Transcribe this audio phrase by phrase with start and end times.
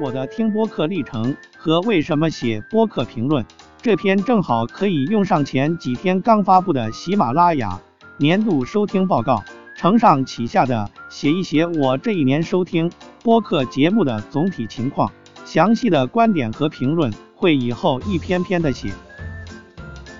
[0.00, 3.44] 我的听播客历程和为什么写播客评论。
[3.82, 7.78] 这篇正好可以用上前几天刚发布的喜马拉雅
[8.16, 9.42] 年度收听报告，
[9.76, 12.90] 承上启下的写一写我这一年收听
[13.22, 15.10] 播客节目的总体情况。
[15.44, 18.92] 详细的观点和评论会以后一篇篇的写。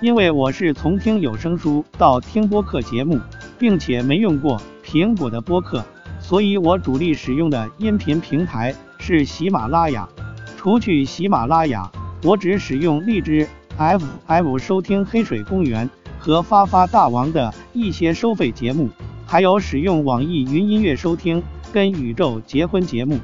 [0.01, 3.19] 因为我是从听有声书到听播客节目，
[3.57, 5.83] 并且没用过苹果的播客，
[6.19, 8.73] 所以我主力使用的音频平台
[9.09, 10.07] 是喜马拉雅。
[10.55, 11.91] 除去喜马拉雅，
[12.21, 15.87] 我只使用荔枝 FM 收听《黑水公园》
[16.19, 18.87] 和发发大王的一些收费节目，
[19.25, 21.41] 还有使用网易云音乐收听
[21.73, 23.17] 《跟宇宙结婚》节目。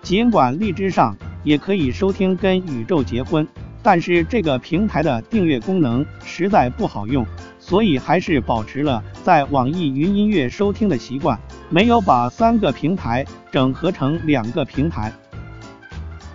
[0.00, 3.44] 尽管荔枝上也可以收听《跟宇宙结婚》。
[3.82, 7.26] 但是这个平台的订阅功能实在不好用，
[7.58, 11.36] 所以还是保持了在网易云音乐收听的习惯，
[11.68, 15.12] 没有把三个平台整合成两个平台。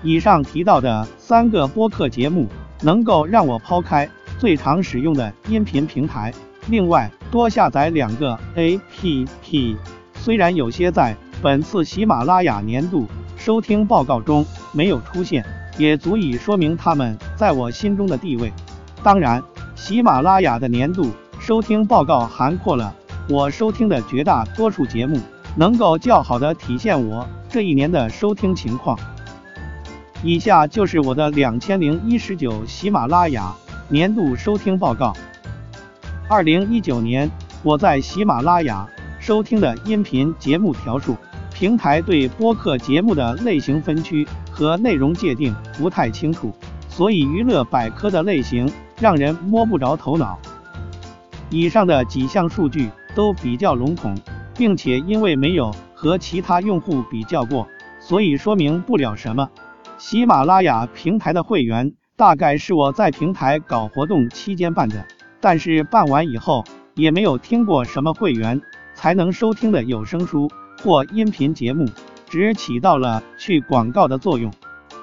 [0.04, 2.48] 以上提到的三个播客节目，
[2.82, 6.34] 能够让我抛开最常使用的音频平台，
[6.70, 9.76] 另外多下载两个 APP。
[10.16, 15.46] 虽然有些在本次喜马拉雅年度收听报告中没有出现。
[15.78, 18.52] 也足以说明他们在我心中的地位。
[19.04, 19.44] 当然，
[19.76, 22.92] 喜马拉雅的年度收听报告涵括了
[23.30, 25.20] 我收听的绝大多数节目，
[25.56, 28.98] 能够较好的体现我这一年的收听情况。
[30.24, 33.54] 以下就是我的两千零一十九喜马拉雅
[33.88, 35.14] 年度收听报告。
[36.28, 37.30] 二零一九年，
[37.62, 38.88] 我在喜马拉雅
[39.20, 41.16] 收听的音频节目条数。
[41.54, 46.54] 平台对播客节目的类型分区和内容界定不太清楚，
[46.90, 50.38] 所以娱乐百科的类型让人摸不着头脑。
[51.50, 54.16] 以上的几项数据都比较笼统，
[54.56, 57.68] 并且因为没有和其他用户比较过，
[58.00, 59.50] 所以说明不了什么。
[59.98, 65.06] 喜马拉雅平台的会员大概是我在平台搞活动期间办的，
[65.42, 66.64] 但是办完以后
[66.96, 68.62] 也没有听过什么会员
[68.94, 70.50] 才能收听的有声书。
[70.84, 71.88] 或音频节目
[72.30, 74.54] 只起到了去广告的作用。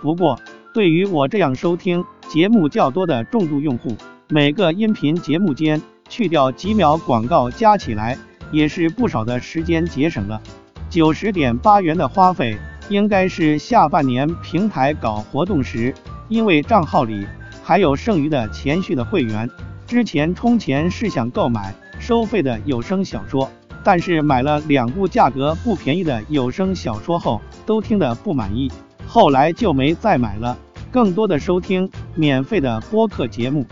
[0.00, 0.38] 不过，
[0.72, 3.96] 对于我这样收听节目较多的重度用户，
[4.28, 8.16] 每个音频节目间去掉几秒广告，加起来
[8.52, 10.40] 也是不少的时间节省了。
[10.88, 12.56] 九十点八元的花费，
[12.88, 15.94] 应该是下半年平台搞活动时，
[16.28, 17.26] 因为账号里
[17.62, 19.48] 还有剩余的钱续的会员，
[19.86, 23.50] 之前充钱是想购买收费的有声小说。
[23.82, 28.72] 但是买了两部价格不便宜的有声小说后，都听得不满意，
[29.06, 30.56] 后来就没再买了。
[30.90, 33.62] 更多的收听免费的播客节目，《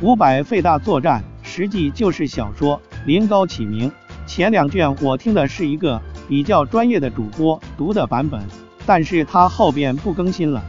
[0.00, 3.90] 五百费大作战》实际就是小说《临高启明》
[4.26, 8.40] 前两卷，我听的是一个比较专业的主播读的版本，
[8.86, 10.62] 但是他后边不更新了。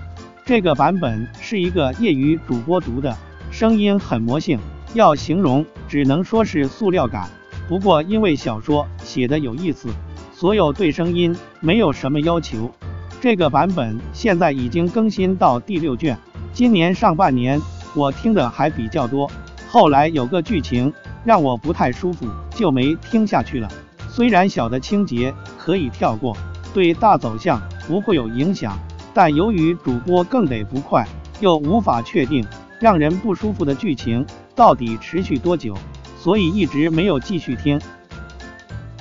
[0.46, 3.16] 这个版本是一个业余主播读的，
[3.52, 4.60] 声音很魔性，
[4.94, 7.30] 要形容只能说是塑料感。
[7.68, 9.90] 不过，因为小说写的有意思，
[10.32, 12.72] 所有对声音没有什么要求。
[13.20, 16.16] 这个版本现在已经更新到第六卷。
[16.54, 17.60] 今年上半年
[17.96, 19.30] 我听的还比较多，
[19.68, 20.94] 后来有个剧情
[21.24, 23.68] 让我不太舒服，就没听下去了。
[24.16, 26.38] 虽然小的情节可以跳过，
[26.74, 28.80] 对大走向不会有影响，
[29.14, 31.06] 但由于主播更得不快，
[31.42, 32.42] 又无法确定
[32.80, 35.76] 让人不舒服的剧情到底持续多久。
[36.18, 37.78] 所以一直没有继续听。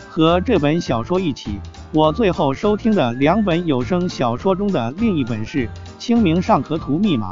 [0.09, 1.61] 和这本小说一起，
[1.93, 7.31] 我最后收听的两本有声小说中的另一本是《清明上河图密码》。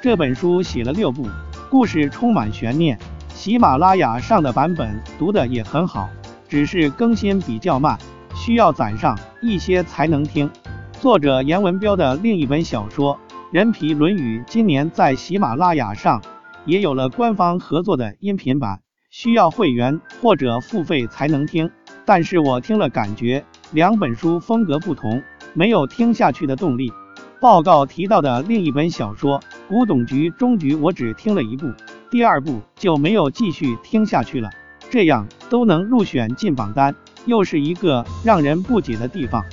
[0.00, 1.28] 这本书写了六部，
[1.68, 2.98] 故事充满悬念。
[3.34, 6.08] 喜马拉雅上的版本读的也很好，
[6.48, 7.98] 只是更新比较慢，
[8.34, 10.50] 需要攒上一些才能听。
[11.00, 13.14] 作者严文彪的另一本小说
[13.52, 16.22] 《人皮论语》今年在喜马拉雅上
[16.64, 18.80] 也有了官方合作的音频版。
[19.10, 21.70] 需要会员或者付费才能听，
[22.04, 23.42] 但是我听了感觉
[23.72, 25.22] 两本书风格不同，
[25.54, 26.92] 没有听下去的动力。
[27.40, 31.72] 报告提到的另一本小说《古董局终局》，我只听了一部，
[32.10, 34.50] 第二部就没有继续听下去了。
[34.90, 36.94] 这样都能入选进榜单，
[37.26, 39.44] 又是一个让人不解的地方。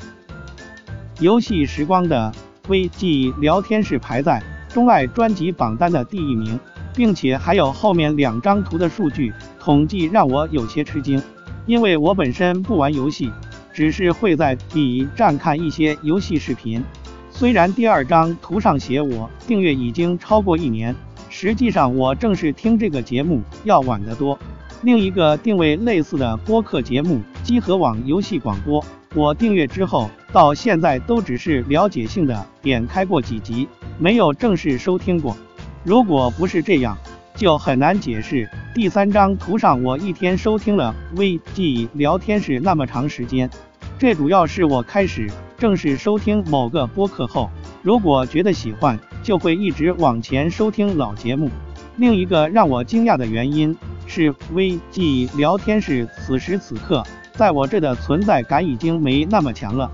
[1.19, 2.31] 游戏时光的
[2.67, 6.59] VG 聊天室排在钟爱专辑榜单的第一名。
[6.95, 11.21] 并且还有后面两张图的数据统计让我有些吃惊，
[11.65, 13.29] 因为我本身不玩游戏，
[13.73, 16.81] 只是会在 B 站看一些游戏视频。
[17.29, 20.95] 虽然第二张图上写我订阅已经超过一年，
[21.29, 24.39] 实际上我正是听这个节目要晚得多。
[24.85, 28.85] 另一个定位类似的播客节目——机核网游戏广播，
[29.15, 33.67] 我订阅之后到现在都只是了解性的点开过几集，
[33.97, 35.35] 没有正式收听过。
[35.83, 36.95] 如果不是这样，
[37.35, 43.49] 就很难解释第三张图上我一天收听了 VG 聊天室那么长时间。
[43.97, 45.27] 这主要是我开始
[45.57, 47.49] 正式收听某个播客后，
[47.81, 51.49] 如果觉得喜欢，就会一直往前收听老节目。
[51.97, 53.75] 另一个让我惊讶的原因
[54.07, 57.03] 是，VG 聊天室此时此刻
[57.33, 59.91] 在我这的存在感已经没那么强了，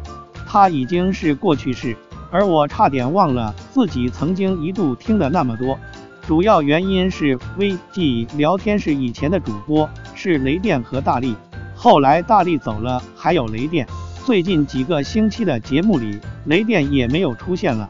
[0.48, 1.96] 它已经是过去式，
[2.30, 5.78] 而我差点忘了自己曾经一度听的那么多。
[6.28, 11.36] 主要原因是 VG 聊天室以前的主播是雷电和大力。
[11.74, 13.88] 后来大力走了，还有雷电。
[14.24, 17.90] 最近几个星期的节目里，雷电也没有出现了。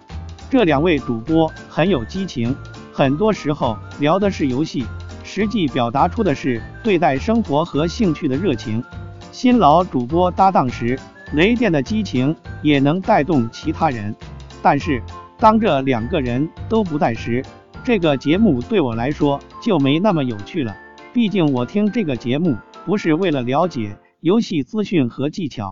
[0.50, 2.56] 这两位主播很有激情，
[2.94, 4.86] 很多时候聊的是游戏，
[5.34, 8.84] 实际表达出的是对待生活和兴趣的热情。
[9.32, 11.00] 新老主播搭档时，
[11.32, 14.14] 雷电的激情也能带动其他人。
[14.62, 15.02] 但是
[15.38, 17.42] 当这两个人都不在时，
[17.82, 20.76] 这个节目对我来说就没那么有趣了。
[21.14, 22.58] 毕竟我听这个节目。
[22.84, 25.72] 不是为了了解游戏资讯和技巧。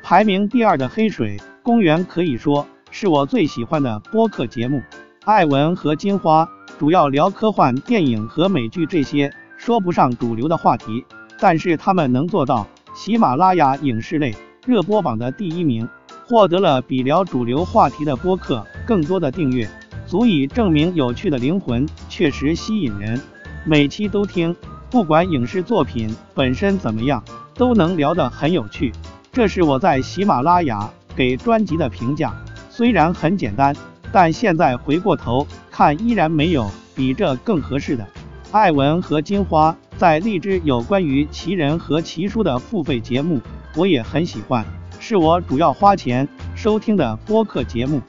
[0.00, 4.80] 排名第二的黑水公园可以说是我最喜欢的播客节目。
[5.24, 6.48] 艾文和金花
[6.82, 11.04] 主要聊科幻电影和美剧这些说不上主流的话题，
[11.38, 14.34] 但是他们能做到喜马拉雅影视类
[14.66, 15.88] 热播榜的第一名，
[16.26, 19.70] 获得了比聊主流话题的播客更多的订阅，
[20.08, 23.20] 足以证明有趣的灵魂确实吸引人。
[23.64, 24.52] 每期都听。
[24.90, 27.22] 不管影视作品本身怎么样，
[27.54, 28.90] 都能聊得很有趣。
[29.30, 32.34] 这是我在喜马拉雅给专辑的评价，
[32.68, 33.72] 虽然很简单，
[34.10, 38.06] 但现在回过头看，依然没有比这更合适的。
[38.52, 43.40] 艾文和金花在荔枝有关于奇人和奇书的付费节目，
[43.74, 44.64] 我也很喜欢，
[45.00, 48.00] 是我主要花钱收听的播客节目。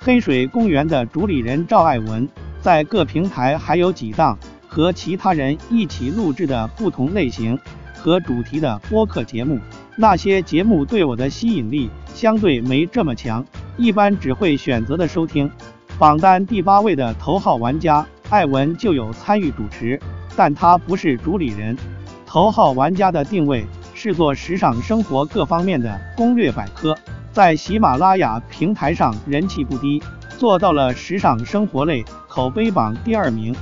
[0.00, 2.26] 黑水公园的主理人赵爱文，
[2.62, 4.36] 在各平台还有几档。
[4.72, 7.58] 和其他人一起录制的不同类型
[7.92, 9.58] 和主题的播客节目，
[9.96, 13.44] 那些节目对我的吸引力相对没这么强，
[13.76, 15.50] 一般只会选择的收听。
[16.00, 20.00] 榜单第八位的头号玩家艾文就有参与主持，
[20.34, 21.76] 但他不是主理人。
[22.24, 26.96] 头号玩家的定位是做时尚生活各方面的攻略百科，
[27.32, 30.02] 在喜马拉雅平台上人气不低，
[30.38, 33.54] 做到了时尚生活类口碑榜第二名。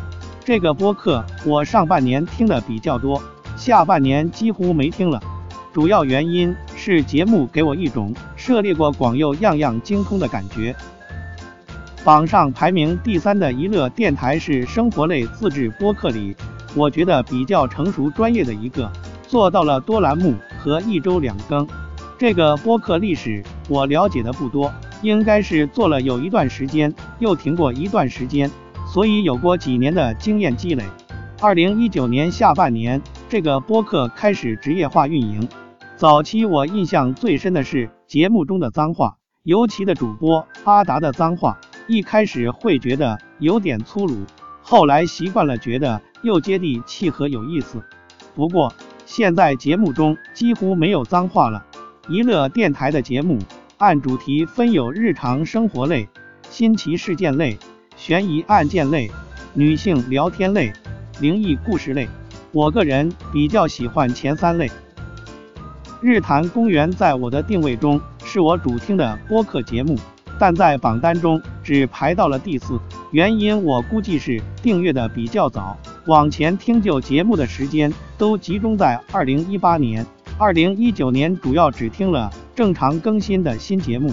[0.45, 3.21] 这个播客我上半年听的比较多，
[3.57, 5.21] 下半年几乎没听了。
[5.73, 10.73] 主要原因是节目给我一种涉猎过广又样样精通的感觉。
[12.09, 16.35] 榜上排名第三的娱乐电台是生活类自制播客里，
[16.75, 18.91] 我觉得比较成熟专业的一个，
[19.25, 21.69] 做到了多栏目和一周两更。
[22.17, 24.73] 这个播客历史我了解的不多，
[25.03, 28.51] 应该是做了有一段时间，又停过一段时间。
[28.91, 30.85] 所以有过几年的经验积累。
[31.43, 35.47] 二零一九年下半年，这个播客开始职业化运营。
[35.95, 44.25] 早期我印象最深的是节目中的脏话，尤其的主播阿达的脏话，一开始会觉得有点粗鲁，
[44.63, 47.83] 后来习惯了，觉得又接地气和有意思。
[48.35, 48.73] 不过
[49.07, 51.65] 现在节目中几乎没有脏话了。
[52.09, 53.39] 娱乐电台的节目
[53.79, 56.09] 按主题分有日常生活类、
[56.51, 57.59] 新奇事件类。
[57.97, 59.11] 悬疑案件类、
[59.55, 60.73] 女性聊天类、
[61.21, 62.09] 灵异故事类，
[62.53, 64.71] 我个人比较喜欢前三类。
[66.01, 69.99] 日坛公园在我的定位中是我主听的播客节目，
[70.39, 72.81] 但在榜单中只排到了第四。
[73.11, 80.07] 原因我估计是订阅的比较早，往前听旧节目的时间都集中在二零一八年、
[80.39, 84.11] 二零一九年，主要只听了正常更新的新节目。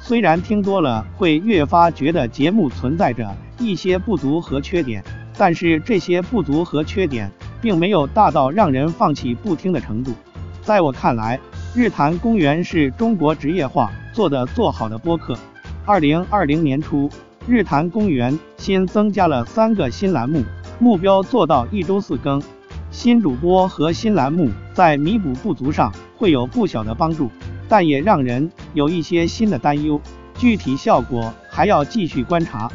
[0.00, 5.00] 虽然听多了会越发觉得节目存在着一些不足和缺点，
[5.38, 7.30] 但是这些不足和缺点
[7.62, 10.12] 并没有大到让人放弃不听的程度。
[10.60, 11.38] 在我看来，
[11.72, 15.38] 日坛公园是中国职业化做的做好的播客。
[15.86, 17.08] 二零二零年初，
[17.46, 20.42] 日坛公园新增加了三个新栏目，
[20.80, 22.42] 目标做到一周四更。
[22.90, 27.30] 新主播和新栏目在弥补不足上会有不小的帮助。
[27.68, 30.00] 但也让人有一些新的担忧，
[30.36, 32.68] 具体效果还要继续观察。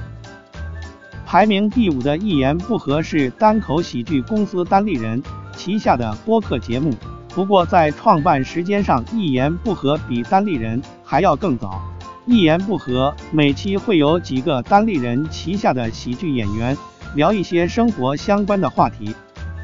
[1.25, 5.21] 排名第五的《一言不合》是单口喜剧公司单立人
[5.53, 6.93] 旗下的播客节目，
[7.29, 11.69] 不过在创办时间上，《一言不合》比单立人还要更早。
[12.31, 16.77] 《一言不合》每期会有几个单立人旗下的喜剧演员
[17.13, 19.13] 聊一些生活相关的话题。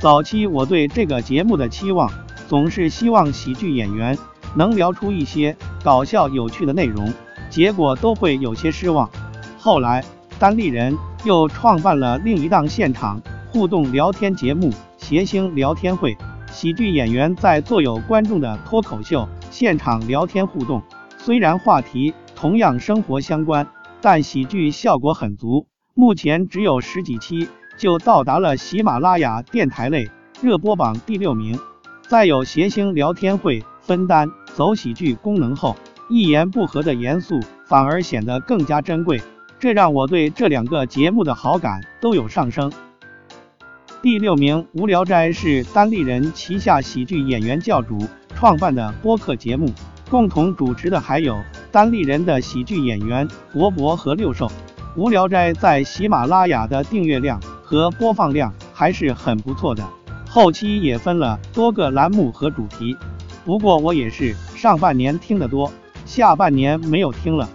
[0.01, 2.11] 早期我对这个节目的期望。
[2.45, 4.17] 总是希望喜剧演员
[4.53, 7.13] 能聊出一些搞笑有趣的内容，
[7.49, 9.09] 结果都会有些失望。
[9.57, 10.03] 后来，
[10.37, 10.93] 单立人
[11.23, 16.15] 又创办了另一档现场互动聊天节目《谐星聊天会》，
[16.51, 20.81] 喜剧演员在做有观众的脱口秀现场聊天互动。
[21.17, 23.67] 虽然话题同样生活相关，
[23.99, 25.65] 但喜剧效果很足。
[25.95, 30.07] 目前只有十几期，就到达了喜马拉雅电台类
[30.39, 31.57] 热播榜第六名。
[32.07, 35.75] 再有谐星聊天会分担走喜剧功能后，
[36.11, 39.19] 一言不合的严肃反而显得更加珍贵，
[39.57, 42.71] 这让我对这两个节目的好感都有上升。
[43.99, 47.97] 第六名《无聊斋》是单立人旗下喜剧演员教主
[48.35, 49.73] 创办的播客节目。
[50.09, 51.37] 共同主持的还有
[51.77, 54.51] 单立人的喜剧演员博博和六兽。
[54.95, 59.87] 无聊斋在喜马拉雅的订阅量和播放量还是很不错的，
[60.27, 62.97] 后期也分了多个栏目和主题。
[63.45, 65.71] 不过我也是上半年听得多，
[66.03, 67.47] 下半年没有听了，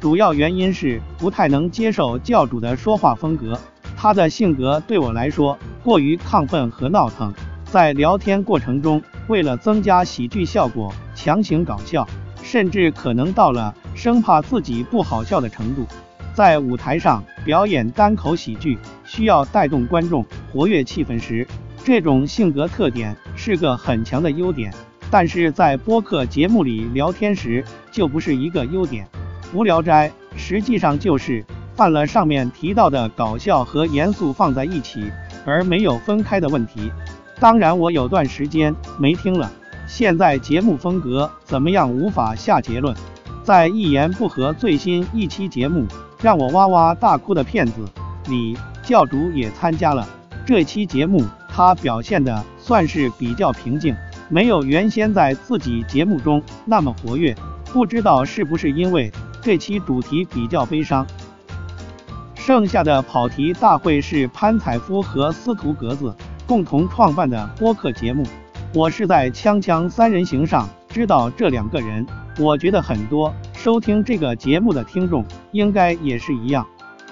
[0.00, 3.56] 主要原因是不太能接受教主的说话风格，
[3.96, 7.32] 他的性格对我来说过于亢奋和闹腾，
[7.64, 10.92] 在聊天过程中为了增加喜剧效果。
[11.14, 12.04] 强行搞笑，
[12.50, 15.86] 甚至可能到了生怕自己不好笑的程度。
[16.32, 21.46] 在舞台上表演单口喜剧，需要带动观众、活跃气氛时，
[21.84, 24.72] 这种性格特点是个很强的优点。
[25.10, 29.06] 但是在播客节目里聊天时，就不是一个优点。
[29.52, 35.12] 无聊斋实际上就是犯了上面提到的搞笑和严肃放在一起，
[35.44, 36.90] 而没有分开的问题。
[37.38, 39.52] 当然，我有段时间没听了。
[39.88, 41.90] 现在节目风格怎么样？
[41.90, 42.94] 无法下结论。
[43.42, 45.86] 在一言不合最新一期节目
[46.20, 47.84] 让我哇哇大哭的骗子
[48.28, 50.06] 里，教主也参加了。
[50.46, 53.96] 这期节目他表现的算是比较平静，
[54.28, 57.34] 没有原先在自己节目中那么活跃。
[57.72, 61.06] 不知道是不是因为这期主题比较悲伤。
[62.34, 66.14] 剩下的跑题大会是潘采夫和司徒格子
[66.46, 68.26] 共同创办的播客节目。
[68.74, 72.06] 我是在《锵锵三人行》上知道这两个人，
[72.38, 76.66] 我觉得很多收听这个节目的听众应该也是一样。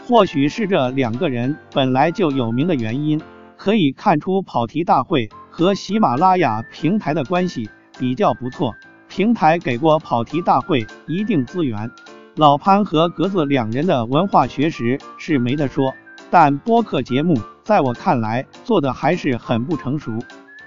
[0.07, 3.19] 或许是这两个人本来就有名的原因，
[3.57, 8.75] 可以看出跑题大会和喜马拉雅平台的关系比较不错，
[9.09, 11.91] 平台给过跑题大会一定资源。
[12.35, 15.95] 老潘和格子两人的文化学识是没得说，
[16.31, 20.13] 但播客节目在我看来做的还是很不成熟。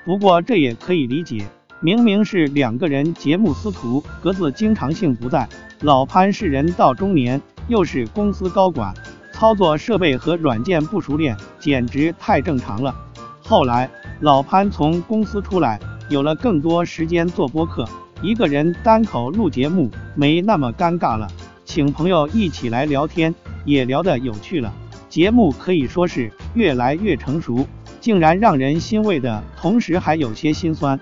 [0.09, 1.45] 不过这也可以理解，
[1.81, 5.47] 明明是两个人节目，司徒格子经常性不在，
[5.81, 8.91] 老潘是人到中年，又是公司高管，
[9.31, 12.95] 操作设备和软件不熟练，简直太正常了。
[13.39, 13.87] 后来
[14.21, 17.87] 老潘从公司出来，有了更多时间做播客，
[18.23, 21.27] 一个人单口录节目没那么尴尬了，
[21.65, 23.31] 请朋友一起来聊天
[23.63, 24.73] 也聊得有趣了，
[25.07, 27.67] 节目可以说是越来越成熟。
[27.99, 30.99] 竟然让人欣慰的同时还有些心酸。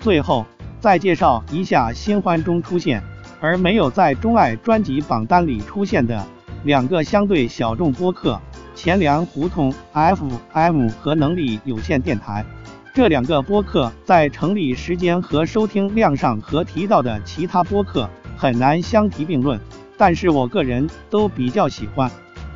[0.00, 0.44] 最后
[0.80, 3.02] 再介绍一下新欢中出现
[3.40, 6.24] 而没有在钟爱专辑榜单里出现的
[6.64, 8.40] 两个相对小众播客：
[8.74, 12.44] 钱粮胡同 FM 和能力有限电台。
[12.94, 19.58] 这两个播客在成立时间和收听量上和提到的其他播客很难相提并论，
[19.96, 22.10] 但是我个人都比较喜欢。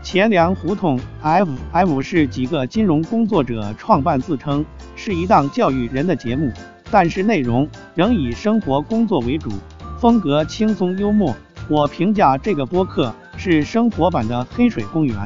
[0.07, 6.53] 钱粮胡同 FM 是几个金融工作者创办，自称是一档教育人的节目，
[6.93, 9.51] 但是内容仍以生活工作为主，
[9.99, 11.35] 风格轻松幽默。
[11.69, 15.17] 我评价这个播客是生活版的黑水公园，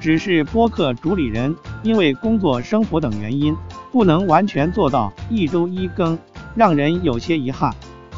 [0.00, 1.54] 只是播客主理人
[1.84, 3.56] 因为工作、生活等原因，
[3.92, 6.18] 不能完全做到一周一更，
[6.56, 7.72] 让人有些遗憾。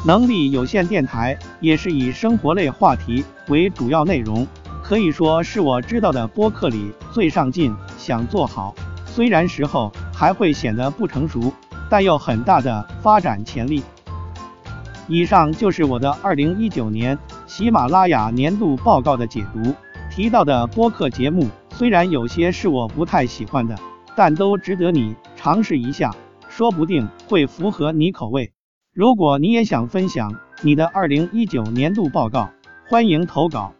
[0.07, 4.47] 能力有限电台也是以生活类话题为主要内容。
[4.89, 8.73] 可以说是我知道的播客里最上进，想做好，
[9.05, 11.53] 虽然时候还会显得不成熟，
[11.91, 13.83] 但有很大的发展潜力。
[15.07, 17.15] 以上就是我的二零一九年
[17.45, 19.75] 喜马拉雅年度报告的解读。
[20.09, 23.75] 提到的播客节目虽然有些是我不太喜欢的，
[24.15, 26.11] 但都值得你尝试一下，
[26.47, 28.51] 说不定会符合你口味。
[28.91, 32.49] 如果你也想分享你的二零一九年度报告，
[32.89, 33.71] 欢迎投稿。